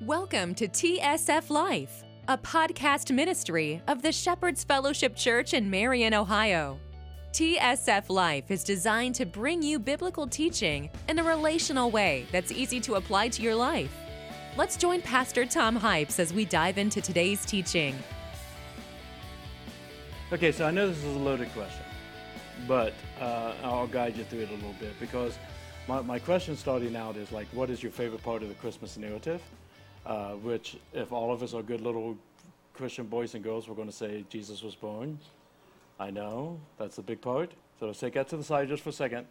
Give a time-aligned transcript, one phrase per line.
[0.00, 6.80] Welcome to TSF Life, a podcast ministry of the Shepherd's Fellowship Church in Marion, Ohio.
[7.30, 12.80] TSF Life is designed to bring you biblical teaching in a relational way that's easy
[12.80, 13.94] to apply to your life.
[14.56, 17.96] Let's join Pastor Tom Hypes as we dive into today's teaching.
[20.32, 21.84] Okay, so I know this is a loaded question,
[22.66, 25.38] but uh, I'll guide you through it a little bit because
[25.86, 28.96] my, my question starting out is like, what is your favorite part of the Christmas
[28.96, 29.40] narrative?
[30.06, 32.16] Uh, which, if all of us are good little
[32.74, 35.18] Christian boys and girls, we're going to say Jesus was born.
[35.98, 37.52] I know, that's the big part.
[37.80, 39.26] So let's take that to the side just for a second.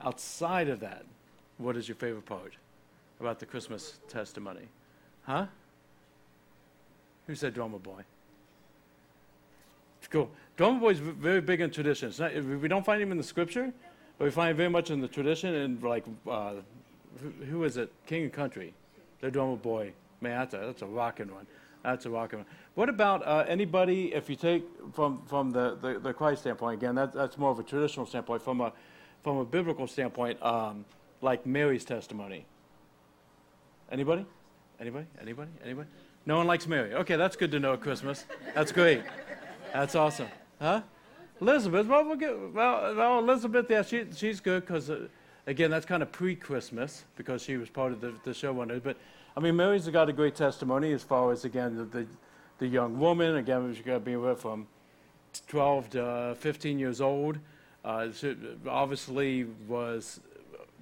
[0.00, 1.04] Outside of that,
[1.58, 2.54] what is your favorite part
[3.20, 4.68] about the Christmas testimony?
[5.24, 5.46] Huh?
[7.26, 8.02] Who said drummer boy?
[10.10, 10.30] Cool.
[10.56, 12.08] Drummer boy is very big in tradition.
[12.08, 13.72] It's not, we don't find him in the scripture,
[14.18, 15.54] but we find him very much in the tradition.
[15.54, 16.54] And like, uh,
[17.22, 17.90] who, who is it?
[18.06, 18.74] King and Country.
[19.22, 19.92] The drummer boy.
[20.20, 21.46] Man, that's a, that's a rocking one.
[21.82, 22.46] That's a rocking one.
[22.74, 26.94] What about uh, anybody, if you take from, from the, the, the Christ standpoint, again,
[26.96, 28.72] that, that's more of a traditional standpoint, from a,
[29.22, 30.84] from a biblical standpoint, um,
[31.20, 32.44] like Mary's testimony?
[33.90, 34.26] Anybody?
[34.80, 35.06] Anybody?
[35.20, 35.50] Anybody?
[35.64, 35.88] Anybody?
[36.26, 36.94] No one likes Mary.
[36.94, 38.24] Okay, that's good to know at Christmas.
[38.54, 39.02] That's great.
[39.72, 40.28] That's awesome.
[40.60, 40.82] Huh?
[41.40, 45.08] Elizabeth, well, we'll get, well, well Elizabeth, yeah, she, she's good because, uh,
[45.46, 48.68] again, that's kind of pre Christmas because she was part of the, the show one
[48.68, 48.80] day.
[48.82, 48.96] But,
[49.36, 52.06] I mean, Mary's got a great testimony as far as, again, the, the,
[52.58, 54.66] the young woman, again, she got to be with from
[55.48, 57.38] 12 to uh, 15 years old.
[57.84, 58.36] Uh, she
[58.68, 60.20] obviously was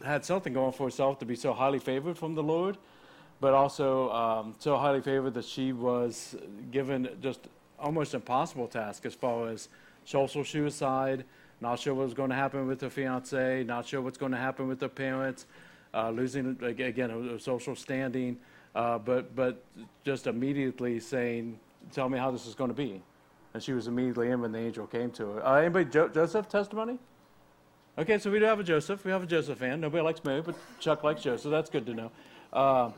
[0.05, 2.79] had something going for herself to be so highly favored from the Lord,
[3.41, 6.37] but also um, so highly favored that she was
[6.71, 9.69] given just almost impossible task as far as
[10.05, 11.25] social suicide,
[11.61, 14.39] not sure what was going to happen with her fiance, not sure what's going to
[14.39, 15.47] happen with her parents,
[15.93, 18.39] uh, losing again a, social standing,
[18.75, 19.65] uh, but but
[20.05, 21.59] just immediately saying,
[21.93, 23.03] "Tell me how this is going to be,"
[23.55, 25.47] and she was immediately in when the angel came to her.
[25.47, 26.99] Uh, anybody jo- Joseph testimony?
[27.99, 29.05] Okay, so we do have a Joseph.
[29.05, 29.81] We have a Joseph fan.
[29.81, 31.43] Nobody likes Mary, but Chuck likes Joseph.
[31.43, 32.11] So that's good to know.
[32.53, 32.91] Uh,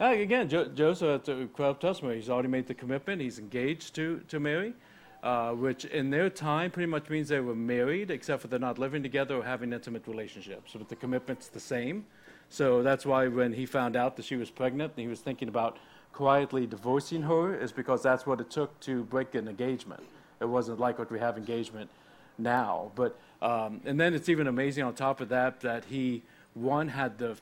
[0.00, 2.16] again, jo- Joseph, a crowd testimony.
[2.16, 3.22] He's already made the commitment.
[3.22, 4.74] He's engaged to, to Mary,
[5.22, 8.78] uh, which in their time pretty much means they were married, except for they're not
[8.78, 10.72] living together or having intimate relationships.
[10.76, 12.06] But the commitment's the same.
[12.48, 15.48] So that's why when he found out that she was pregnant and he was thinking
[15.48, 15.78] about
[16.12, 20.02] quietly divorcing her, is because that's what it took to break an engagement.
[20.40, 21.90] It wasn't like what we have engagement
[22.38, 22.90] now.
[22.94, 26.22] But um, and then it's even amazing on top of that that he
[26.54, 27.36] one had the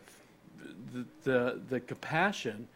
[0.93, 2.69] the, the, the compassion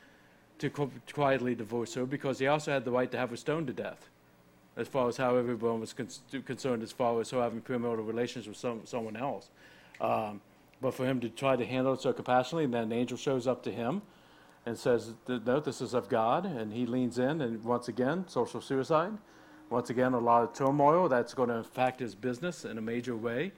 [0.58, 0.70] to
[1.12, 4.08] quietly divorce her because he also had the right to have her stoned to death,
[4.77, 6.09] as far as how everyone was con-
[6.44, 9.50] concerned, as far as her having premarital relations with some, someone else.
[10.00, 10.41] Um,
[10.81, 13.47] but for him to try to handle it so compassionately, and then an angel shows
[13.47, 14.03] up to him
[14.66, 16.47] and says, No, this is of God.
[16.47, 19.12] And he leans in, and once again, social suicide.
[19.71, 23.16] Once again, a lot of turmoil that's going to affect his business in a major
[23.16, 23.53] way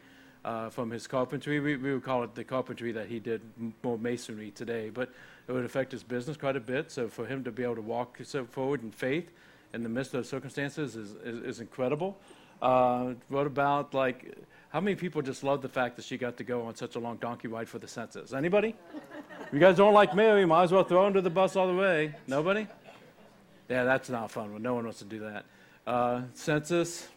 [0.45, 1.59] uh, from his carpentry.
[1.61, 3.41] We, we would call it the carpentry that he did
[3.83, 5.11] more masonry today, but
[5.49, 6.91] it would affect his business quite a bit.
[6.91, 9.31] So for him to be able to walk so forward in faith
[9.75, 12.17] in the midst of circumstances is, is, is incredible.
[12.63, 14.37] Uh, about like
[14.71, 16.99] how many people just love the fact that she got to go on such a
[16.99, 18.33] long donkey ride for the census?
[18.33, 18.75] Anybody?
[19.53, 22.15] you guys don't like Mary, might as well throw under the bus all the way.
[22.27, 22.67] Nobody?
[23.69, 24.63] Yeah, that's not fun.
[24.63, 25.45] No one wants to do that.
[25.87, 27.09] Uh, census,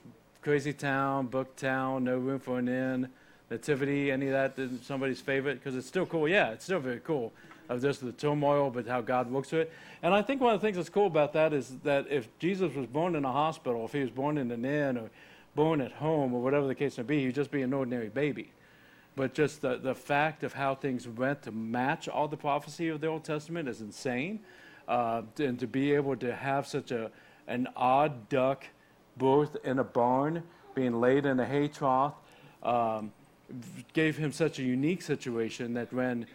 [0.42, 3.10] crazy town, book town, no room for an inn,
[3.50, 5.56] nativity, any of that, somebody's favorite?
[5.56, 6.28] Because it's still cool.
[6.28, 7.32] Yeah, it's still very cool
[7.70, 9.74] of just the turmoil, but how God works through it.
[10.02, 12.74] And I think one of the things that's cool about that is that if Jesus
[12.74, 15.10] was born in a hospital, if he was born in an inn or
[15.56, 18.52] born at home or whatever the case may be, he'd just be an ordinary baby.
[19.16, 23.02] But just the, the fact of how things went to match all the prophecy of
[23.02, 24.42] the Old Testament is insane.
[24.88, 27.12] Uh, and to be able to have such a
[27.48, 28.66] an odd duck
[29.18, 30.44] birth in a barn,
[30.76, 32.14] being laid in a hay trough,
[32.62, 33.12] um,
[33.94, 36.28] gave him such a unique situation that when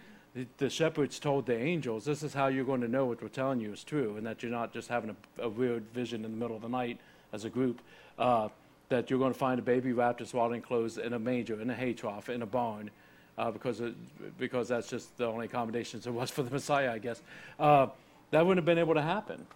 [0.57, 3.61] the shepherds told the angels, This is how you're going to know what we're telling
[3.61, 6.37] you is true, and that you're not just having a, a weird vision in the
[6.37, 6.99] middle of the night
[7.33, 7.81] as a group,
[8.19, 8.49] uh,
[8.89, 11.69] that you're going to find a baby wrapped in swaddling clothes in a manger, in
[11.69, 12.91] a hay trough, in a barn.
[13.39, 13.95] Uh, because, it,
[14.39, 17.23] because that's just the only accommodations there was for the Messiah, I guess.
[17.59, 17.87] Uh,
[18.31, 19.47] that wouldn't have been able to happen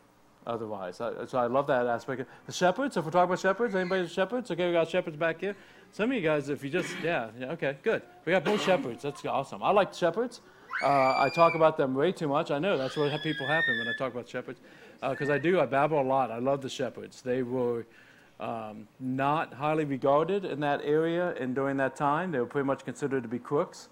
[0.46, 1.00] otherwise.
[1.00, 2.22] I, so I love that aspect.
[2.46, 4.50] The shepherds, if we're talking about shepherds, anybody shepherds?
[4.50, 5.56] Okay, we got shepherds back here.
[5.92, 8.02] Some of you guys, if you just, yeah, yeah okay, good.
[8.24, 9.02] We got both shepherds.
[9.02, 9.62] That's awesome.
[9.62, 10.40] I like shepherds.
[10.82, 12.50] Uh, I talk about them way too much.
[12.50, 14.60] I know that's what people happen when I talk about shepherds.
[15.00, 16.30] Because uh, I do, I babble a lot.
[16.30, 17.22] I love the shepherds.
[17.22, 17.86] They were
[18.40, 22.84] um, not highly regarded in that area, and during that time, they were pretty much
[22.84, 23.88] considered to be crooks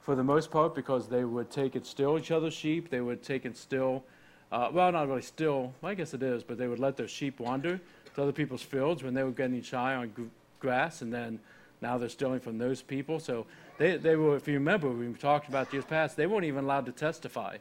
[0.00, 2.90] for the most part because they would take and steal each other's sheep.
[2.90, 4.04] They would take and steal
[4.52, 7.40] uh, well, not really still, I guess it is, but they would let their sheep
[7.40, 7.80] wander
[8.14, 10.24] to other people's fields when they were getting shy on g-
[10.60, 11.40] grass, and then
[11.80, 13.18] now they're stealing from those people.
[13.18, 13.46] So
[13.78, 16.86] they, they were, if you remember, we talked about years past, they weren't even allowed
[16.86, 17.56] to testify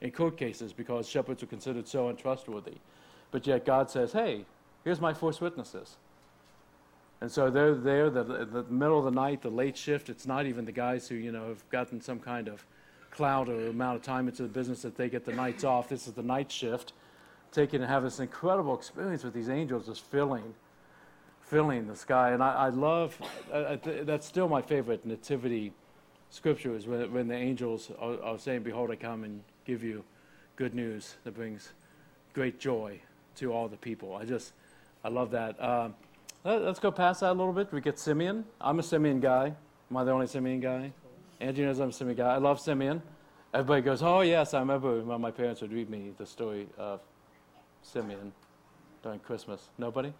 [0.00, 2.76] in court cases because shepherds were considered so untrustworthy.
[3.30, 4.44] But yet God says, hey,
[4.84, 5.96] here's my false witnesses.
[7.20, 10.08] And so they're there, the, the middle of the night, the late shift.
[10.10, 12.66] It's not even the guys who, you know, have gotten some kind of
[13.12, 15.88] cloud or amount of time into the business that they get the nights off.
[15.88, 16.94] This is the night shift.
[17.52, 20.54] Taking and have this incredible experience with these angels just filling,
[21.52, 22.30] filling the sky.
[22.30, 23.16] And I, I love,
[23.52, 25.74] I, I th- that's still my favorite nativity
[26.30, 30.02] scripture is when, when the angels are, are saying, Behold, I come and give you
[30.56, 31.74] good news that brings
[32.32, 32.98] great joy
[33.36, 34.16] to all the people.
[34.16, 34.54] I just,
[35.04, 35.62] I love that.
[35.62, 35.94] Um,
[36.42, 37.70] let, us go past that a little bit.
[37.70, 38.46] We get Simeon.
[38.58, 39.52] I'm a Simeon guy.
[39.90, 40.90] Am I the only Simeon guy?
[41.38, 42.34] Angie knows I'm a Simeon guy.
[42.34, 43.02] I love Simeon.
[43.52, 47.00] Everybody goes, oh, yes, I remember when my parents would read me the story of
[47.82, 48.32] Simeon
[49.02, 49.68] during Christmas.
[49.76, 50.14] Nobody?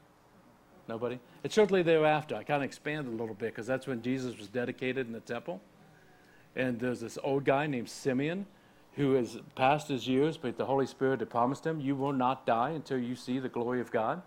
[0.89, 1.19] Nobody?
[1.45, 2.35] It's shortly thereafter.
[2.35, 5.21] I kind of expanded a little bit because that's when Jesus was dedicated in the
[5.21, 5.61] temple.
[6.57, 8.47] And there's this old guy named Simeon
[8.95, 12.45] who has passed his years, but the Holy Spirit had promised him, You will not
[12.47, 14.23] die until you see the glory of God.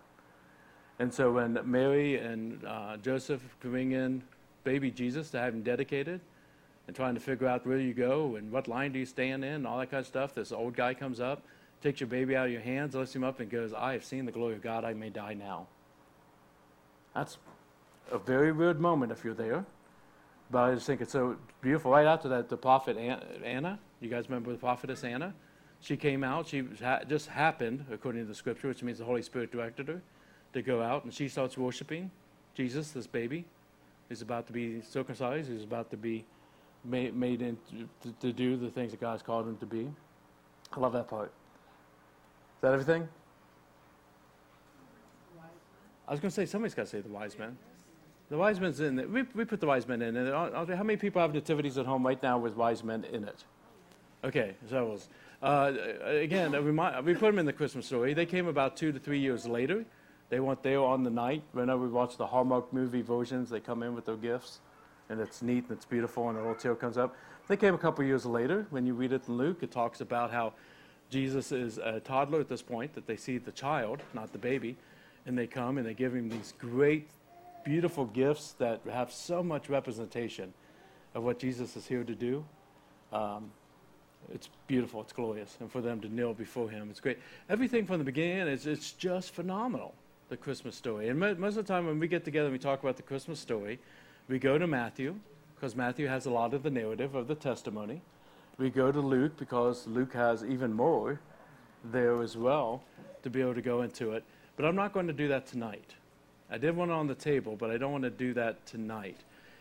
[0.98, 4.22] And so when Mary and uh, Joseph bring in
[4.64, 6.20] baby Jesus to have him dedicated,
[6.86, 9.52] and trying to figure out where you go and what line do you stand in,
[9.52, 10.34] and all that kind of stuff.
[10.34, 11.42] This old guy comes up,
[11.82, 14.24] takes your baby out of your hands, lifts him up, and goes, I have seen
[14.24, 15.66] the glory of God, I may die now.
[17.16, 17.38] That's
[18.12, 19.64] a very weird moment if you're there.
[20.50, 21.90] But I just think it's so beautiful.
[21.90, 25.34] Right after that, the prophet Anna, you guys remember the prophetess Anna?
[25.80, 26.62] She came out, she
[27.08, 30.02] just happened, according to the scripture, which means the Holy Spirit directed her
[30.52, 32.10] to go out, and she starts worshiping
[32.54, 33.44] Jesus, this baby.
[34.08, 36.24] He's about to be circumcised, he's about to be
[36.84, 37.58] made, made in,
[38.02, 39.90] to, to do the things that God's called him to be.
[40.72, 41.28] I love that part.
[41.28, 43.08] Is that everything?
[46.08, 47.56] I was going to say, somebody's got to say the wise men.
[48.28, 49.06] The wise men's in there.
[49.06, 50.34] We, we put the wise men in there.
[50.34, 53.44] How many people have nativities at home right now with wise men in it?
[54.24, 54.98] Okay, so
[55.42, 55.72] uh,
[56.04, 56.52] again,
[57.04, 58.14] we put them in the Christmas story.
[58.14, 59.84] They came about two to three years later.
[60.28, 61.42] They went there on the night.
[61.52, 64.60] Whenever we watch the Hallmark movie versions, they come in with their gifts
[65.08, 67.14] and it's neat and it's beautiful, and a little tail comes up.
[67.48, 68.66] They came a couple years later.
[68.70, 70.54] When you read it in Luke, it talks about how
[71.10, 74.76] Jesus is a toddler at this point, that they see the child, not the baby,
[75.26, 77.08] and they come and they give him these great,
[77.64, 80.54] beautiful gifts that have so much representation
[81.14, 82.44] of what Jesus is here to do.
[83.12, 83.50] Um,
[84.32, 87.18] it's beautiful, it's glorious, and for them to kneel before him, it's great.
[87.48, 89.94] Everything from the beginning is it's just phenomenal,
[90.28, 91.08] the Christmas story.
[91.08, 93.38] And most of the time when we get together and we talk about the Christmas
[93.38, 93.78] story,
[94.28, 95.14] we go to Matthew,
[95.54, 98.02] because Matthew has a lot of the narrative of the testimony.
[98.58, 101.20] We go to Luke, because Luke has even more
[101.84, 102.82] there as well
[103.22, 104.24] to be able to go into it.
[104.56, 105.94] But I'm not going to do that tonight.
[106.50, 109.18] I did one on the table, but I don't want to do that tonight.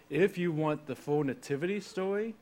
[0.10, 2.36] If you want the full nativity story,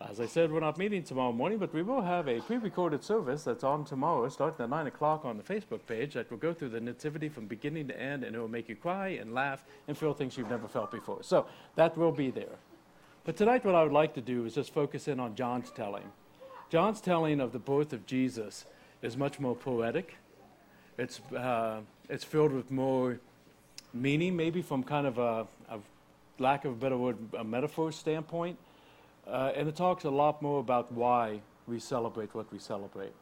[0.00, 3.44] as I said, we're not meeting tomorrow morning, but we will have a pre-recorded service
[3.44, 6.68] that's on tomorrow, starting at 9 o'clock on the Facebook page, that will go through
[6.70, 9.96] the nativity from beginning to end, and it will make you cry and laugh and
[9.96, 11.22] feel things you've never felt before.
[11.22, 11.46] So
[11.76, 12.56] that will be there.
[13.24, 16.04] But tonight what I would like to do is just focus in on John's telling.
[16.68, 18.66] John's telling of the birth of Jesus
[19.00, 20.16] is much more poetic.
[20.98, 23.18] It's, uh, it's filled with more
[23.92, 25.78] meaning, maybe from kind of a, a
[26.38, 28.58] lack of a better word, a metaphor standpoint.
[29.26, 33.12] Uh, and it talks a lot more about why we celebrate what we celebrate.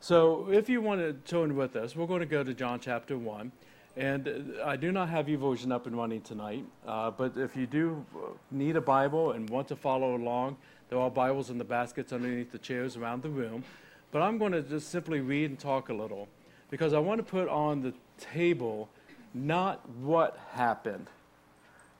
[0.00, 3.16] So if you want to turn with us, we're going to go to John chapter
[3.16, 3.52] 1.
[3.96, 7.66] And uh, I do not have YouVersion up and running tonight, uh, but if you
[7.66, 10.56] do uh, need a Bible and want to follow along,
[10.88, 13.62] there are Bibles in the baskets underneath the chairs around the room.
[14.10, 16.26] But I'm going to just simply read and talk a little
[16.72, 18.88] because I want to put on the table
[19.34, 21.06] not what happened,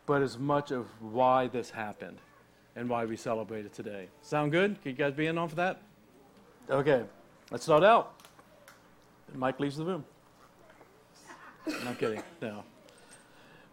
[0.06, 2.16] but as much of why this happened
[2.74, 4.08] and why we celebrate it today.
[4.22, 4.80] Sound good?
[4.80, 5.82] Can you guys be in on for that?
[6.70, 7.04] Okay,
[7.50, 8.14] let's start out.
[9.34, 10.06] Mike leaves the room.
[11.86, 12.22] I'm kidding.
[12.40, 12.64] No.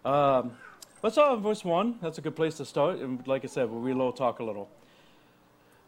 [0.03, 0.51] Um,
[1.01, 1.99] let's start with verse 1.
[2.01, 2.99] That's a good place to start.
[2.99, 4.69] And like I said, we'll talk a little.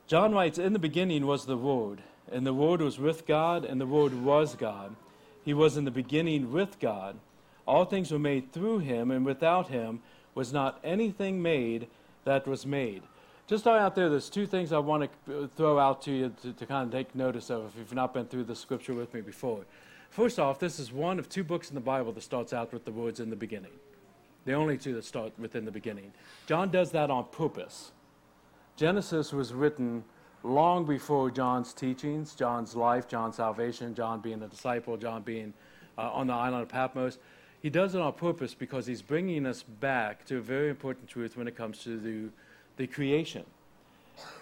[0.07, 2.01] John writes In the beginning was the Word,
[2.31, 4.95] and the Word was with God, and the Word was God.
[5.43, 7.17] He was in the beginning with God.
[7.67, 10.01] All things were made through him, and without him
[10.35, 11.87] was not anything made
[12.25, 13.03] that was made.
[13.47, 16.65] Just out there, there's two things I want to throw out to you to, to
[16.65, 19.65] kind of take notice of if you've not been through the scripture with me before.
[20.09, 22.85] First off, this is one of two books in the Bible that starts out with
[22.85, 23.71] the words in the beginning.
[24.45, 26.13] The only two that start within the beginning.
[26.47, 27.91] John does that on purpose.
[28.75, 30.03] Genesis was written
[30.43, 35.53] long before John's teachings, John's life, John's salvation, John being a disciple, John being
[35.97, 37.17] uh, on the island of Patmos.
[37.61, 41.37] He does it on purpose because he's bringing us back to a very important truth
[41.37, 42.29] when it comes to the,
[42.77, 43.45] the creation.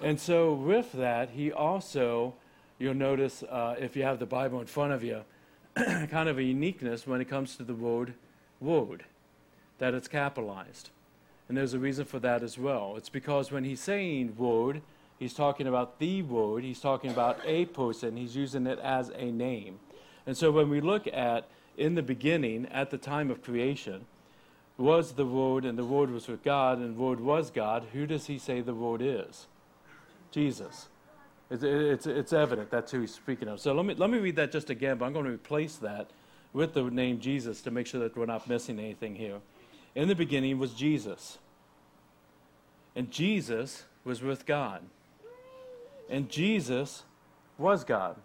[0.01, 2.33] And so, with that, he also,
[2.79, 5.23] you'll notice uh, if you have the Bible in front of you,
[5.75, 8.13] kind of a uniqueness when it comes to the word
[8.59, 9.03] word,
[9.77, 10.89] that it's capitalized.
[11.47, 12.95] And there's a reason for that as well.
[12.97, 14.81] It's because when he's saying word,
[15.19, 19.31] he's talking about the word, he's talking about a person, he's using it as a
[19.31, 19.79] name.
[20.25, 21.47] And so when we look at
[21.77, 24.05] in the beginning, at the time of creation,
[24.79, 28.05] was the Word, and the Word was with God, and the Word was God, who
[28.07, 29.47] does he say the Word is?
[30.31, 30.87] Jesus.
[31.49, 33.59] It's, it's, it's evident that's who he's speaking of.
[33.59, 36.09] So let me, let me read that just again, but I'm going to replace that
[36.53, 39.39] with the name Jesus to make sure that we're not missing anything here.
[39.95, 41.39] In the beginning was Jesus.
[42.95, 44.81] And Jesus was with God.
[46.09, 47.03] And Jesus
[47.57, 48.15] was God.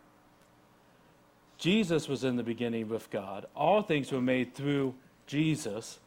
[1.59, 3.47] Jesus was in the beginning with God.
[3.55, 4.95] All things were made through
[5.27, 6.01] Jesus.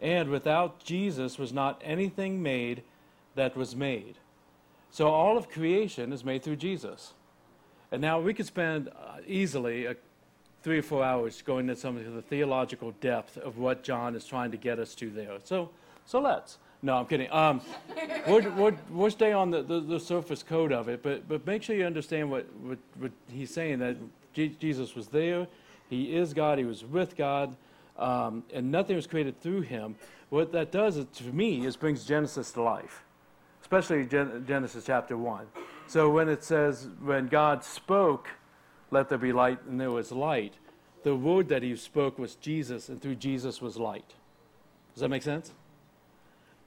[0.00, 2.82] And without Jesus was not anything made
[3.34, 4.16] that was made.
[4.90, 7.12] So all of creation is made through Jesus.
[7.92, 9.94] And now we could spend uh, easily uh,
[10.62, 14.24] three or four hours going into some of the theological depth of what John is
[14.24, 15.38] trying to get us to there.
[15.44, 15.70] So,
[16.04, 16.58] so let's.
[16.82, 17.30] No, I'm kidding.
[17.32, 17.60] Um,
[18.26, 21.84] we'll, stay on the, the, the, surface code of it, but, but make sure you
[21.84, 23.96] understand what, what, what he's saying that
[24.34, 25.46] Jesus was there,
[25.88, 27.56] he is God, he was with God,
[27.98, 29.96] um, and nothing was created through him.
[30.28, 33.02] What that does, is, to me, is brings Genesis to life
[33.66, 35.44] especially Gen- Genesis chapter 1.
[35.88, 38.28] So when it says, when God spoke,
[38.92, 40.54] let there be light, and there was light,
[41.02, 44.14] the word that he spoke was Jesus, and through Jesus was light.
[44.94, 45.52] Does that make sense?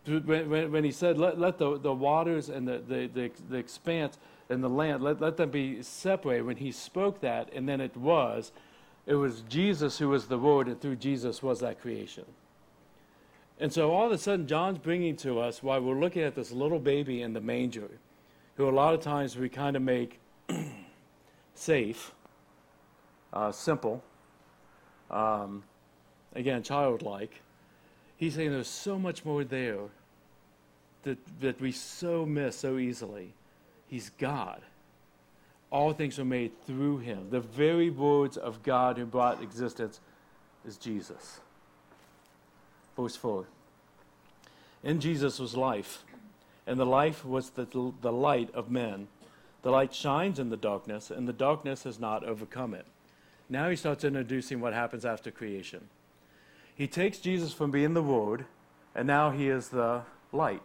[0.10, 3.58] When, when, when he said, let, let the, the waters and the, the, the, the
[3.58, 4.18] expanse
[4.50, 7.96] and the land, let, let them be separated, when he spoke that, and then it
[7.96, 8.52] was,
[9.06, 12.26] it was Jesus who was the word, and through Jesus was that creation.
[13.60, 16.52] And so all of a sudden, John's bringing to us while we're looking at this
[16.52, 17.90] little baby in the manger,
[18.56, 20.20] who a lot of times we kind of make
[21.54, 22.14] safe,
[23.34, 24.04] uh, simple,
[25.12, 25.64] um,
[26.34, 27.42] again, childlike.
[28.16, 29.90] He's saying there's so much more there
[31.04, 33.34] that, that we so miss so easily.
[33.88, 34.62] He's God.
[35.72, 37.30] All things were made through him.
[37.30, 40.00] The very words of God who brought existence
[40.66, 41.40] is Jesus.
[42.98, 43.46] Verse 4.
[44.84, 46.04] In Jesus was life,
[46.66, 47.66] and the life was the,
[48.02, 49.08] the light of men.
[49.62, 52.86] The light shines in the darkness, and the darkness has not overcome it.
[53.50, 55.90] Now he starts introducing what happens after creation.
[56.74, 58.46] He takes Jesus from being the Word,
[58.96, 60.62] and now he is the light.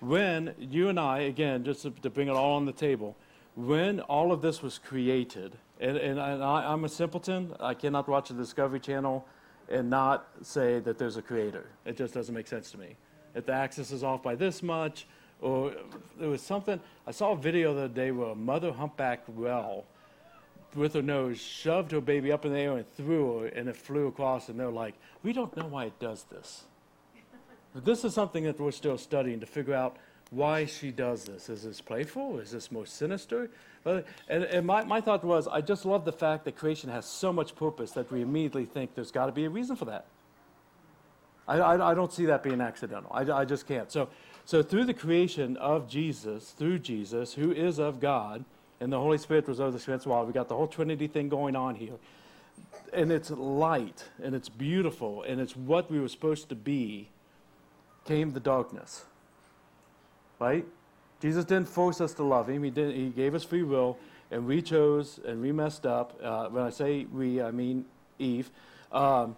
[0.00, 3.16] When you and I, again, just to, to bring it all on the table,
[3.56, 8.28] when all of this was created, and, and, I, I'm a simpleton, I cannot watch
[8.28, 9.26] the Discovery Channel
[9.68, 11.66] and not say that there's a creator.
[11.84, 12.96] It just doesn't make sense to me.
[13.34, 15.06] If the axis is off by this much,
[15.40, 15.72] or
[16.18, 19.84] there was something, I saw a video the other day where a mother humpback whale
[20.74, 23.76] with her nose shoved her baby up in the air and threw her, and it
[23.76, 26.64] flew across, and they're like, we don't know why it does this.
[27.74, 29.96] This is something that we're still studying to figure out
[30.30, 31.48] why she does this.
[31.48, 32.38] Is this playful?
[32.38, 33.50] Is this more sinister?
[33.84, 37.32] And, and my, my thought was, I just love the fact that creation has so
[37.32, 40.06] much purpose that we immediately think there's got to be a reason for that.
[41.46, 43.10] I, I, I, don't see that being accidental.
[43.12, 43.92] I, I just can't.
[43.92, 44.08] So,
[44.44, 48.44] so through the creation of Jesus, through Jesus, who is of God,
[48.80, 51.28] and the Holy Spirit was of the Spirit's while we got the whole Trinity thing
[51.28, 51.94] going on here.
[52.92, 57.08] And it's light, and it's beautiful, and it's what we were supposed to be,
[58.04, 59.04] came the darkness.
[60.38, 60.64] Right?
[61.20, 62.62] Jesus didn't force us to love him.
[62.62, 62.96] He, didn't.
[62.96, 63.96] he gave us free will,
[64.30, 66.18] and we chose, and we messed up.
[66.22, 67.84] Uh, when I say we, I mean
[68.18, 68.50] Eve.
[68.92, 69.36] Um,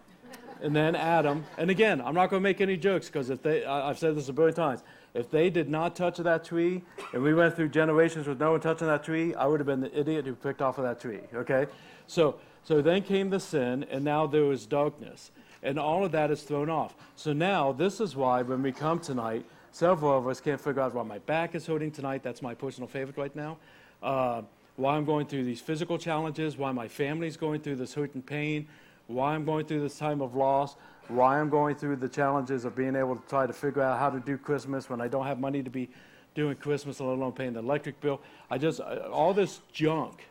[0.62, 1.44] and then Adam.
[1.58, 4.16] And again, I'm not going to make any jokes because if they, I, I've said
[4.16, 4.82] this a billion times.
[5.14, 6.82] If they did not touch that tree,
[7.14, 9.80] and we went through generations with no one touching that tree, I would have been
[9.80, 11.20] the idiot who picked off of that tree.
[11.34, 11.66] Okay,
[12.06, 15.30] so so then came the sin, and now there was darkness,
[15.62, 16.94] and all of that is thrown off.
[17.16, 19.44] So now this is why when we come tonight,
[19.76, 22.22] Several of us can't figure out why my back is hurting tonight.
[22.22, 23.58] That's my personal favorite right now.
[24.02, 24.40] Uh,
[24.76, 28.24] why I'm going through these physical challenges, why my family's going through this hurt and
[28.24, 28.68] pain,
[29.06, 30.76] why I'm going through this time of loss,
[31.08, 34.08] why I'm going through the challenges of being able to try to figure out how
[34.08, 35.90] to do Christmas when I don't have money to be
[36.34, 38.22] doing Christmas, let alone paying the electric bill.
[38.50, 40.26] I just, uh, all this junk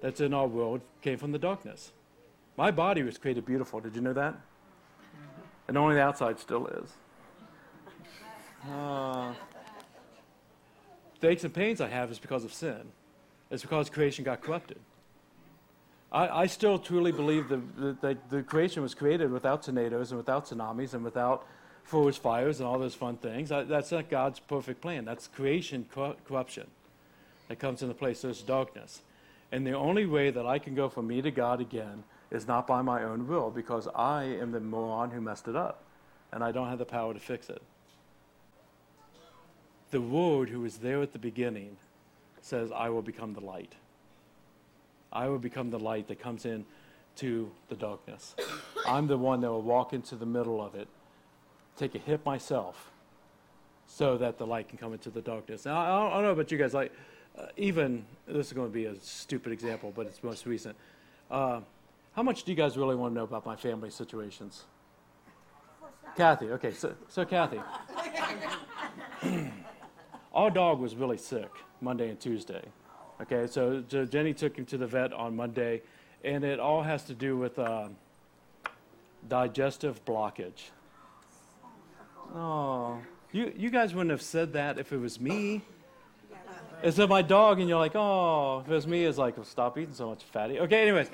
[0.00, 1.92] that's in our world came from the darkness.
[2.56, 3.78] My body was created beautiful.
[3.78, 4.34] Did you know that?
[5.70, 6.90] And only the outside still is.
[8.68, 9.32] Uh,
[11.20, 12.80] the aches and pains I have is because of sin.
[13.52, 14.78] It's because creation got corrupted.
[16.10, 20.46] I, I still truly believe that the, the creation was created without tornadoes and without
[20.46, 21.46] tsunamis and without
[21.84, 23.52] forest fires and all those fun things.
[23.52, 25.04] I, that's not God's perfect plan.
[25.04, 26.66] That's creation cor- corruption
[27.46, 28.22] that comes into place.
[28.22, 29.02] There's darkness.
[29.52, 32.66] And the only way that I can go from me to God again is not
[32.66, 35.82] by my own will because I am the moron who messed it up
[36.32, 37.62] and I don't have the power to fix it.
[39.90, 41.76] The Word who was there at the beginning
[42.40, 43.74] says, I will become the light.
[45.12, 46.64] I will become the light that comes in
[47.16, 48.36] to the darkness.
[48.86, 50.86] I'm the one that will walk into the middle of it,
[51.76, 52.92] take a hit myself,
[53.86, 55.64] so that the light can come into the darkness.
[55.64, 56.92] Now, I I don't know about you guys, like,
[57.36, 60.76] uh, even, this is going to be a stupid example, but it's most recent.
[61.30, 61.60] Uh,
[62.12, 64.64] how much do you guys really want to know about my family situations?
[66.16, 67.60] Kathy, okay, so, so Kathy.
[70.34, 71.50] Our dog was really sick
[71.80, 72.62] Monday and Tuesday.
[73.22, 75.82] Okay, so, so Jenny took him to the vet on Monday,
[76.24, 77.88] and it all has to do with uh,
[79.28, 80.70] digestive blockage.
[82.34, 82.98] Oh,
[83.32, 85.62] you, you guys wouldn't have said that if it was me.
[86.82, 89.76] It's so my dog, and you're like, oh, if it was me, it's like, stop
[89.76, 90.58] eating so much fatty.
[90.60, 91.10] Okay, anyways.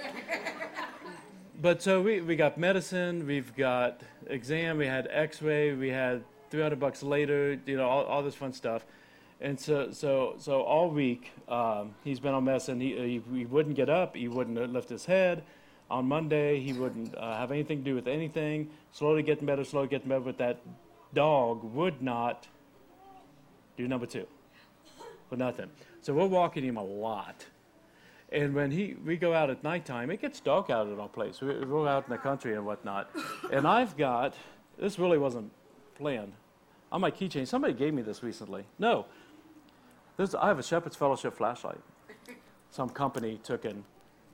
[1.61, 6.79] But so we, we got medicine, we've got exam, we had x-ray, we had 300
[6.79, 8.87] bucks later, you know, all, all this fun stuff.
[9.41, 12.81] And so, so, so all week um, he's been on medicine.
[12.81, 14.17] He, he, he wouldn't get up.
[14.17, 15.45] He wouldn't lift his head.
[15.91, 18.71] On Monday, he wouldn't uh, have anything to do with anything.
[18.93, 20.21] Slowly getting better, slowly getting better.
[20.21, 20.61] But that
[21.15, 22.47] dog would not
[23.77, 24.27] do number two,
[25.29, 25.71] for nothing.
[26.01, 27.47] So we're walking him a lot.
[28.33, 31.41] And when he, we go out at nighttime, it gets dark out at our place.
[31.41, 33.09] We, we're out in the country and whatnot.
[33.53, 34.35] And I've got,
[34.79, 35.53] this really wasn't
[35.95, 36.33] planned.
[36.91, 38.65] On my keychain, somebody gave me this recently.
[38.79, 39.07] No,
[40.17, 41.81] this, I have a Shepherd's Fellowship flashlight.
[42.71, 43.85] Some company took and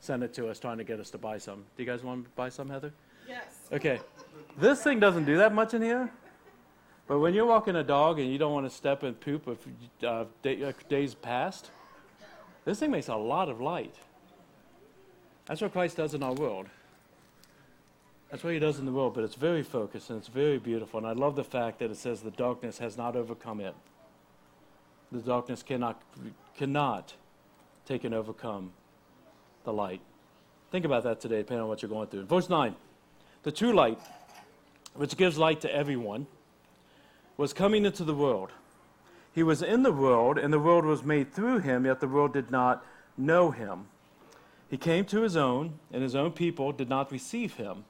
[0.00, 1.64] sent it to us trying to get us to buy some.
[1.76, 2.92] Do you guys want to buy some, Heather?
[3.28, 3.68] Yes.
[3.72, 4.00] Okay.
[4.58, 6.10] This thing doesn't do that much in here.
[7.06, 9.58] But when you're walking a dog and you don't want to step in poop of
[10.04, 11.70] uh, day, uh, days past,
[12.64, 13.94] this thing makes a lot of light.
[15.46, 16.66] That's what Christ does in our world.
[18.30, 20.98] That's what he does in the world, but it's very focused and it's very beautiful.
[20.98, 23.74] And I love the fact that it says the darkness has not overcome it
[25.12, 26.00] the darkness cannot,
[26.56, 27.14] cannot
[27.86, 28.72] take and overcome
[29.64, 30.00] the light.
[30.70, 32.24] Think about that today, depending on what you're going through.
[32.24, 32.74] Verse 9
[33.42, 33.98] The true light,
[34.94, 36.26] which gives light to everyone,
[37.36, 38.50] was coming into the world.
[39.34, 42.32] He was in the world, and the world was made through him, yet the world
[42.32, 42.84] did not
[43.16, 43.86] know him.
[44.68, 47.84] He came to his own, and his own people did not receive him.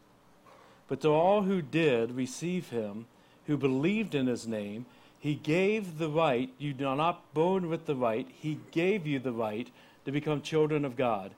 [0.89, 3.07] But to all who did receive him,
[3.47, 4.87] who believed in his name,
[5.23, 9.31] he gave the right, you are not born with the right, He gave you the
[9.31, 9.71] right
[10.05, 11.31] to become children of God,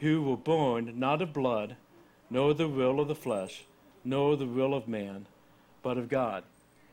[0.00, 1.76] who were born not of blood,
[2.28, 3.64] nor the will of the flesh,
[4.04, 5.24] nor the will of man,
[5.82, 6.44] but of God.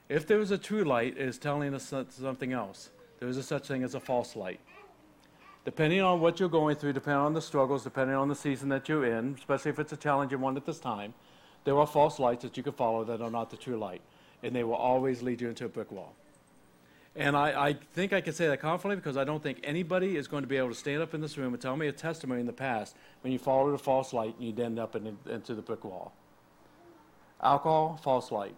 [0.09, 2.91] If there is a true light, it is telling us something else.
[3.19, 4.59] There is a such thing as a false light.
[5.65, 8.87] Depending on what you're going through, depending on the struggles, depending on the season that
[8.87, 11.13] you're in, especially if it's a challenging one at this time,
[11.65, 14.01] there are false lights that you can follow that are not the true light.
[14.43, 16.13] And they will always lead you into a brick wall.
[17.17, 20.27] And I, I think I can say that confidently because I don't think anybody is
[20.27, 22.39] going to be able to stand up in this room and tell me a testimony
[22.39, 25.55] in the past when you followed a false light and you'd end up in, into
[25.55, 26.13] the brick wall.
[27.41, 28.55] Alcohol, false light.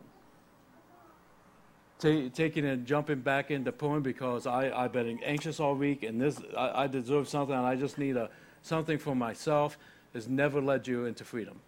[2.00, 6.20] Ta- taking and jumping back into porn because I, I've been anxious all week and
[6.20, 8.30] this I, I deserve something and I just need a,
[8.62, 9.78] something for myself
[10.14, 11.60] has never led you into freedom.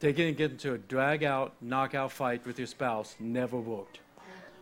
[0.00, 4.00] Taking and getting into a drag out, knockout fight with your spouse never worked.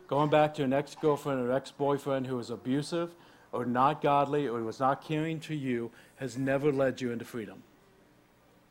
[0.07, 3.11] Going back to an ex girlfriend or ex boyfriend who was abusive
[3.51, 7.63] or not godly or was not caring to you has never led you into freedom.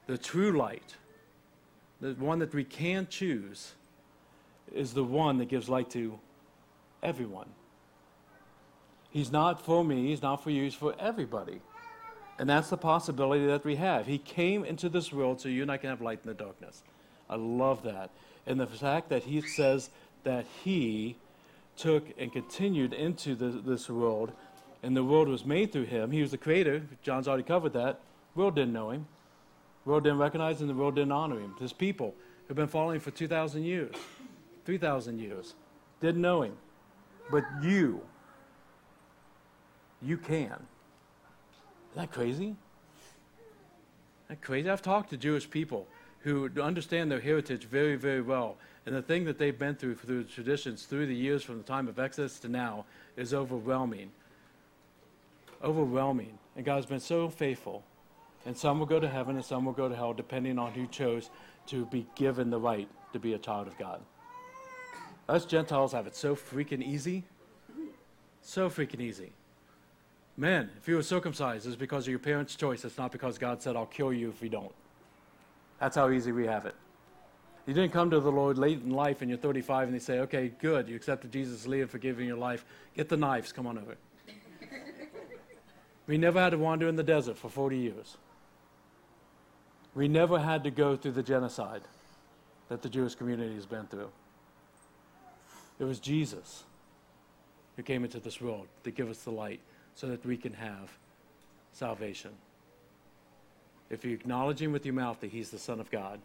[0.07, 0.95] The true light,
[1.99, 3.73] the one that we can choose,
[4.73, 6.19] is the one that gives light to
[7.03, 7.49] everyone.
[9.09, 11.61] He's not for me, he's not for you, he's for everybody.
[12.39, 14.07] And that's the possibility that we have.
[14.07, 16.81] He came into this world so you and I can have light in the darkness.
[17.29, 18.09] I love that.
[18.47, 19.89] And the fact that he says
[20.23, 21.17] that he
[21.77, 24.31] took and continued into the, this world,
[24.83, 26.11] and the world was made through him.
[26.11, 26.81] He was the creator.
[27.03, 27.99] John's already covered that.
[28.35, 29.07] World didn't know him.
[29.85, 30.67] World didn't recognize him.
[30.67, 31.55] The world didn't honor him.
[31.59, 32.15] His people
[32.47, 33.95] who've been following for 2,000 years,
[34.65, 35.55] 3,000 years,
[35.99, 36.53] didn't know him.
[37.29, 38.01] But you,
[40.01, 40.47] you can.
[40.47, 42.43] Isn't that crazy?
[42.43, 42.57] Isn't
[44.29, 44.69] that crazy?
[44.69, 45.87] I've talked to Jewish people
[46.21, 48.57] who understand their heritage very, very well.
[48.85, 51.87] And the thing that they've been through through traditions through the years from the time
[51.87, 54.11] of Exodus to now is overwhelming.
[55.63, 56.37] Overwhelming.
[56.55, 57.83] And God's been so faithful.
[58.45, 60.87] And some will go to heaven and some will go to hell, depending on who
[60.87, 61.29] chose
[61.67, 64.01] to be given the right to be a child of God.
[65.31, 67.23] Us Gentiles have it so freaking easy.
[68.41, 69.31] So freaking easy.
[70.35, 72.83] Man, if you were circumcised, it's because of your parents' choice.
[72.83, 74.73] It's not because God said, I'll kill you if you don't.
[75.79, 76.75] That's how easy we have it.
[77.65, 80.19] You didn't come to the Lord late in life and you're 35 and they say,
[80.19, 82.65] okay, good, you accepted Jesus' lead and forgiving your life.
[82.93, 83.95] Get the knives, come on over.
[86.07, 88.17] we never had to wander in the desert for 40 years.
[89.95, 91.83] We never had to go through the genocide
[92.67, 94.09] that the Jewish community has been through.
[95.81, 96.63] It was Jesus
[97.75, 99.59] who came into this world to give us the light
[99.95, 100.91] so that we can have
[101.73, 102.29] salvation.
[103.89, 106.19] If you acknowledge him with your mouth that he's the Son of God,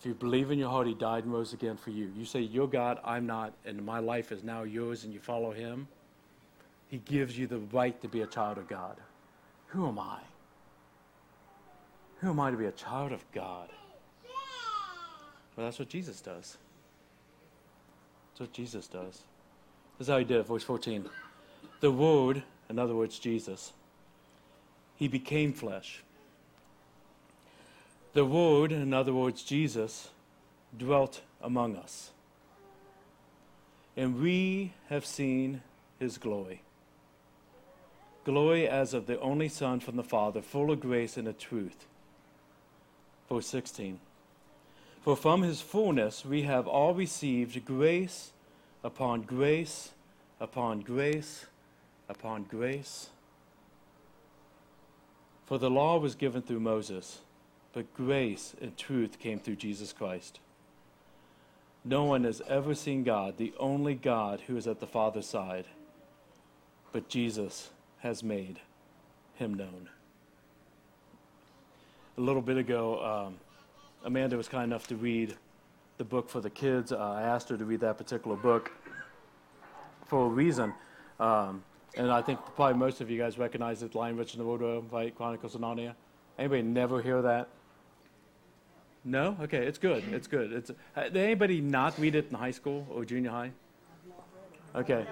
[0.00, 2.40] if you believe in your heart he died and rose again for you, you say,
[2.40, 5.86] You're God, I'm not, and my life is now yours, and you follow him,
[6.88, 8.96] he gives you the right to be a child of God.
[9.68, 10.18] Who am I?
[12.18, 13.68] Who am I to be a child of God?
[15.54, 16.56] Well, that's what Jesus does.
[18.32, 19.22] That's what Jesus does.
[19.98, 21.06] This is how he did it, verse 14.
[21.80, 23.72] The Word, in other words, Jesus,
[24.96, 26.02] he became flesh.
[28.14, 30.08] The Word, in other words, Jesus,
[30.76, 32.10] dwelt among us.
[33.96, 35.60] And we have seen
[35.98, 36.62] his glory.
[38.24, 41.86] Glory as of the only Son from the Father, full of grace and of truth.
[43.28, 43.98] Verse 16.
[45.02, 48.30] For from his fullness we have all received grace
[48.84, 49.90] upon grace
[50.40, 51.46] upon grace
[52.08, 53.08] upon grace.
[55.46, 57.18] For the law was given through Moses,
[57.72, 60.38] but grace and truth came through Jesus Christ.
[61.84, 65.66] No one has ever seen God, the only God who is at the Father's side,
[66.92, 68.60] but Jesus has made
[69.34, 69.88] him known.
[72.16, 73.34] A little bit ago, um,
[74.04, 75.36] Amanda was kind enough to read
[75.98, 76.92] the book for the kids.
[76.92, 78.72] Uh, I asked her to read that particular book
[80.06, 80.74] for a reason.
[81.20, 81.62] Um,
[81.96, 84.90] and I think probably most of you guys recognize it, Lion, Witch, and the Wardrobe
[84.90, 85.94] by Chronicles of Narnia.
[86.38, 87.48] Anybody never hear that?
[89.04, 89.36] No?
[89.42, 90.02] Okay, it's good.
[90.12, 90.52] It's good.
[90.52, 93.52] It's, uh, did anybody not read it in high school or junior high?
[94.74, 95.06] Okay.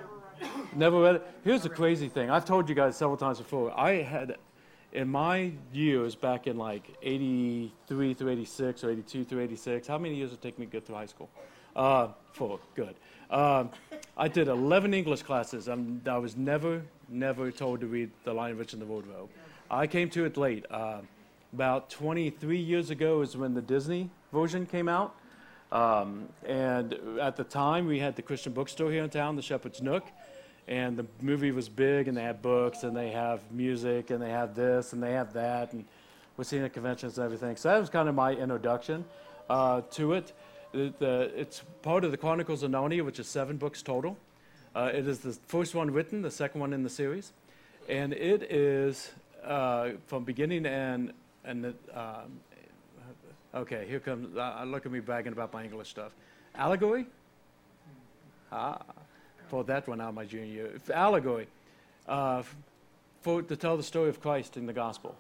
[0.75, 1.27] Never read it?
[1.45, 2.31] Here's the crazy thing.
[2.31, 3.79] I've told you guys several times before.
[3.79, 4.37] I had,
[4.93, 10.17] in my years back in like 83 through 86 or 82 through 86, how many
[10.17, 11.29] years did it take me to get through high school?
[11.77, 12.59] Uh, four.
[12.75, 12.97] Good.
[13.31, 13.71] Um,
[14.17, 15.69] I did 11 English classes.
[15.69, 19.31] I'm, i was never, never told to read The Lion, Witch, and the Wardrobe.
[19.71, 20.67] I came to it late.
[20.71, 21.01] Uh,
[21.53, 25.15] about 23 years ago is when the Disney version came out.
[25.71, 29.81] Um, and at the time, we had the Christian bookstore here in town, the Shepherd's
[29.81, 30.05] Nook.
[30.69, 34.31] And the movie was big, and they had books, and they have music, and they
[34.31, 35.73] have this, and they have that.
[35.73, 35.85] And
[36.37, 37.57] we're seeing at conventions and everything.
[37.57, 39.05] So that was kind of my introduction
[39.49, 40.33] uh, to it.
[40.73, 44.17] Uh, it's part of the Chronicles of Narnia, which is seven books total.
[44.75, 47.33] Uh, it is the first one written, the second one in the series,
[47.89, 49.11] and it is
[49.45, 51.13] uh, from beginning and
[51.45, 52.41] and um,
[53.55, 53.85] okay.
[53.89, 56.13] Here comes uh, look at me bragging about my English stuff.
[56.55, 57.07] Allegory.
[58.53, 58.81] Ah,
[59.51, 60.71] pulled that one out my junior year.
[60.95, 61.49] Allegory,
[62.09, 62.43] uh,
[63.21, 65.17] for to tell the story of Christ in the gospel.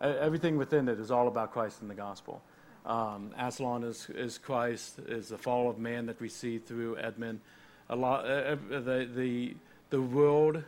[0.00, 2.42] everything within it is all about Christ in the gospel.
[2.84, 7.40] Um, Aslan is, is Christ, is the fall of man that we see through Edmund.
[7.88, 9.54] A lot, uh, the, the,
[9.90, 10.62] the world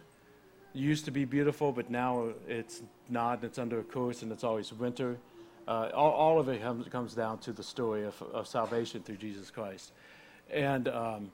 [0.73, 4.73] used to be beautiful, but now it's not, it's under a curse, and it's always
[4.73, 5.17] winter.
[5.67, 9.17] Uh, all, all, of it comes, comes down to the story of, of salvation through
[9.17, 9.93] Jesus Christ.
[10.53, 11.33] And um,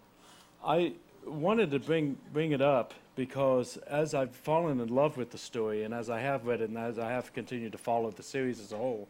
[0.65, 0.93] I
[1.27, 5.85] wanted to bring, bring it up because as I've fallen in love with the story,
[5.85, 8.61] and as I have read it, and as I have continued to follow the series
[8.61, 9.09] as a whole,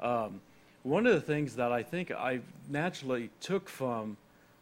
[0.00, 0.40] um,
[0.82, 4.16] one of the things that I think I naturally took from,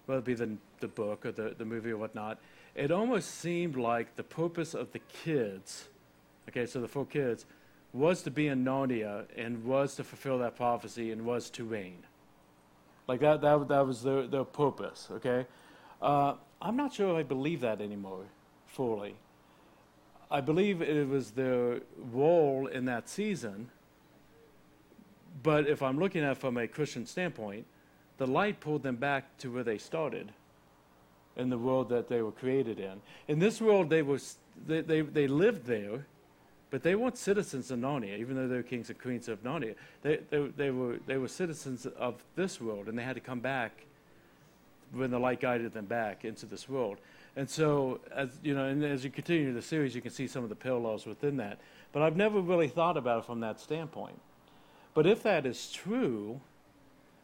[0.07, 2.39] whether it be the, the book or the, the movie or whatnot,
[2.75, 5.89] it almost seemed like the purpose of the kids,
[6.49, 7.47] okay, so the four kids,
[7.93, 11.99] was to be in Narnia and was to fulfill that prophecy and was to reign.
[13.09, 15.47] Like that, that, that was their, their purpose, okay?
[16.03, 18.25] Uh, I'm not sure I believe that anymore
[18.67, 19.15] fully.
[20.31, 21.81] I believe it was their
[22.13, 23.71] role in that season
[25.43, 27.67] but if I'm looking at it from a Christian standpoint,
[28.19, 30.33] the light pulled them back to where they started
[31.37, 33.01] in the world that they were created in.
[33.29, 36.07] In this world, they, was, they, they, they lived there,
[36.71, 39.75] but they weren't citizens of Narnia, even though they were kings and queens of Narnia.
[40.03, 43.41] They, they, they, were, they were citizens of this world, and they had to come
[43.41, 43.85] back
[44.93, 46.99] when the light guided them back into this world.
[47.37, 50.43] And so, as you know, and as you continue the series, you can see some
[50.43, 51.59] of the parallels within that.
[51.93, 54.19] But I've never really thought about it from that standpoint.
[54.95, 56.41] But if that is true,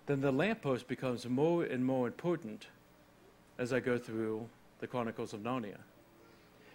[0.06, 2.66] then the lamppost becomes more and more important
[3.58, 4.48] as I go through
[4.80, 5.78] the Chronicles of Narnia.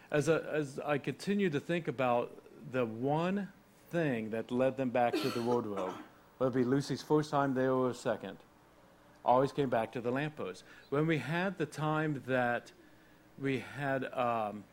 [0.09, 2.31] As, I, as I continue to think about
[2.71, 3.49] the one
[3.91, 5.93] thing that led them back to the wardrobe,
[6.37, 8.37] whether it be Lucy's first time there or a second,
[9.27, 10.63] always came back to the lamppost.
[10.89, 12.71] When we had the time that
[13.39, 14.63] we had um,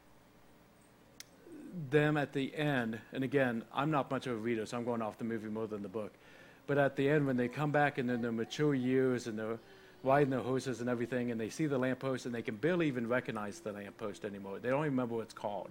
[1.90, 5.02] them at the end, and again, I'm not much of a reader, so I'm going
[5.02, 6.12] off the movie more than the book.
[6.66, 9.58] But at the end, when they come back and in their mature years and they're
[10.02, 13.08] riding their horses and everything, and they see the lamppost and they can barely even
[13.08, 14.58] recognize the lamppost anymore.
[14.60, 15.70] They don't even remember what it's called.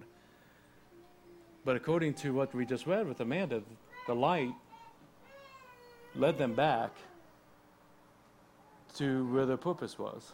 [1.64, 3.62] But according to what we just read with Amanda,
[4.06, 4.52] the light
[6.14, 6.90] led them back
[8.94, 10.32] to where their purpose was.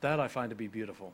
[0.00, 1.12] That I find to be beautiful.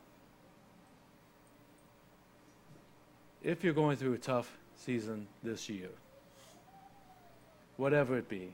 [3.43, 5.89] If you're going through a tough season this year,
[7.77, 8.53] whatever it be,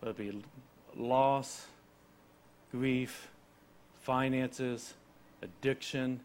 [0.00, 0.42] whether it be
[0.96, 1.66] loss,
[2.70, 3.28] grief,
[4.02, 4.94] finances,
[5.42, 6.20] addiction,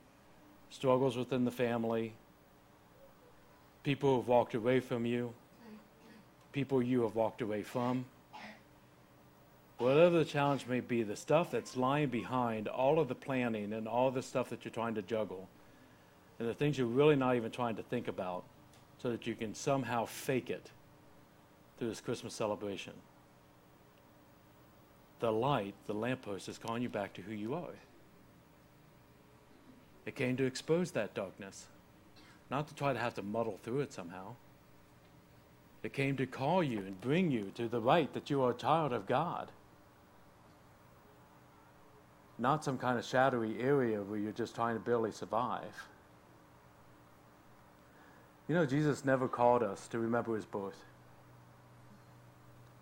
[0.70, 2.14] struggles within the family,
[3.84, 5.34] people who have walked away from you,
[6.52, 8.06] people you have walked away from.
[9.78, 13.88] Whatever the challenge may be, the stuff that's lying behind all of the planning and
[13.88, 15.50] all the stuff that you're trying to juggle,
[16.40, 18.44] and the things you're really not even trying to think about,
[19.02, 20.72] so that you can somehow fake it
[21.78, 22.94] through this Christmas celebration.
[25.20, 27.76] The light, the lamppost, is calling you back to who you are.
[30.06, 31.68] It came to expose that darkness,
[32.50, 34.36] not to try to have to muddle through it somehow.
[35.84, 38.56] It came to call you and bring you to the right that you are a
[38.56, 39.52] child of God.
[42.38, 45.88] Not some kind of shadowy area where you're just trying to barely survive.
[48.48, 50.84] You know, Jesus never called us to remember his birth.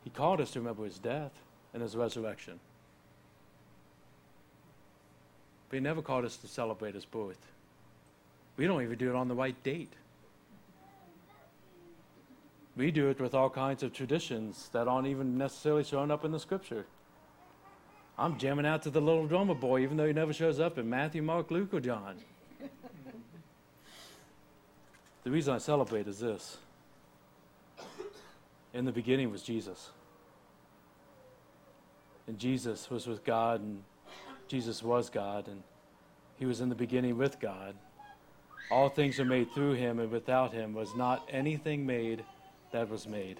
[0.03, 1.31] He called us to remember his death
[1.73, 2.59] and his resurrection.
[5.69, 7.39] But he never called us to celebrate his birth.
[8.57, 9.93] We don't even do it on the right date.
[12.75, 16.31] We do it with all kinds of traditions that aren't even necessarily shown up in
[16.31, 16.85] the scripture.
[18.17, 20.89] I'm jamming out to the little drummer boy, even though he never shows up in
[20.89, 22.15] Matthew, Mark, Luke, or John.
[25.23, 26.57] the reason I celebrate is this
[28.73, 29.89] in the beginning was Jesus.
[32.27, 33.83] And Jesus was with God, and
[34.47, 35.63] Jesus was God, and
[36.37, 37.75] he was in the beginning with God.
[38.71, 42.23] All things are made through him, and without him was not anything made
[42.71, 43.39] that was made.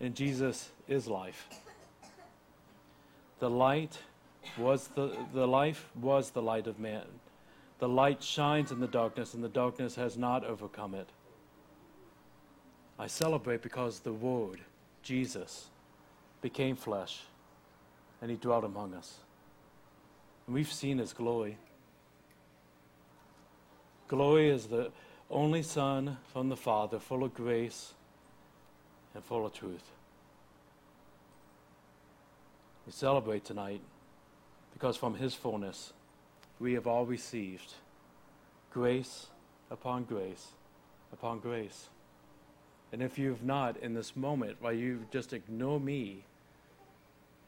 [0.00, 1.48] And Jesus is life.
[3.38, 3.98] The light
[4.56, 7.04] was the, the life was the light of man.
[7.78, 11.08] The light shines in the darkness, and the darkness has not overcome it.
[12.98, 14.60] I celebrate because the Word,
[15.02, 15.66] Jesus,
[16.40, 17.20] became flesh,
[18.20, 19.18] and he dwelt among us.
[20.46, 21.58] And we've seen his glory.
[24.08, 24.90] Glory is the
[25.30, 27.92] only Son from the Father, full of grace
[29.14, 29.92] and full of truth.
[32.88, 33.82] We celebrate tonight
[34.72, 35.92] because from his fullness
[36.58, 37.74] we have all received
[38.70, 39.26] grace
[39.70, 40.52] upon grace
[41.12, 41.90] upon grace.
[42.90, 46.24] And if you've not in this moment, while you just ignore me,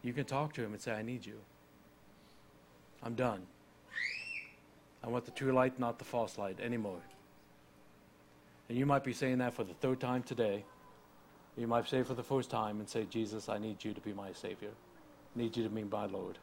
[0.02, 1.38] you can talk to him and say, I need you.
[3.02, 3.40] I'm done.
[5.02, 7.00] I want the true light, not the false light anymore.
[8.68, 10.66] And you might be saying that for the third time today.
[11.56, 14.12] You might say for the first time and say, Jesus, I need you to be
[14.12, 14.72] my Savior.
[15.34, 16.38] Need you to be my Lord.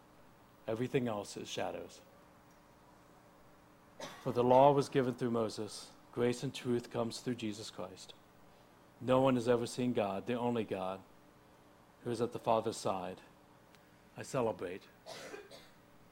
[0.67, 2.01] Everything else is shadows.
[4.23, 8.13] For the law was given through Moses, grace and truth comes through Jesus Christ.
[9.01, 10.99] No one has ever seen God, the only God,
[12.03, 13.17] who is at the Father's side.
[14.17, 14.81] I celebrate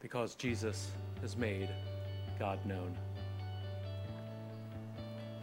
[0.01, 1.69] because Jesus has made
[2.37, 2.95] God known.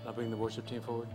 [0.07, 1.09] I'll bring the worship team forward.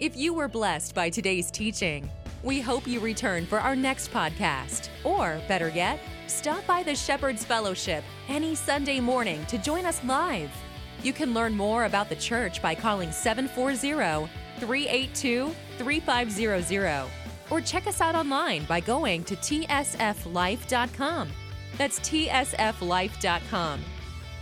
[0.00, 2.10] If you were blessed by today's teaching,
[2.42, 4.88] we hope you return for our next podcast.
[5.04, 10.50] Or, better yet, stop by the Shepherd's Fellowship any Sunday morning to join us live.
[11.04, 14.28] You can learn more about the church by calling 740
[14.58, 17.08] 382 3500
[17.50, 21.28] or check us out online by going to tsflife.com.
[21.78, 23.80] That's tsflife.com.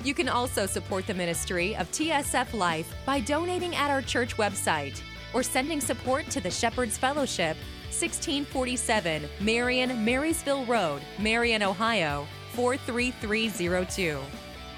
[0.03, 5.03] You can also support the ministry of TSF Life by donating at our church website
[5.35, 7.57] or sending support to the Shepherd's Fellowship,
[7.91, 14.19] 1647 Marion Marysville Road, Marion, Ohio 43302.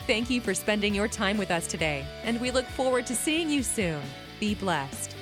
[0.07, 3.49] Thank you for spending your time with us today, and we look forward to seeing
[3.49, 4.03] you soon.
[4.39, 5.14] Be blessed.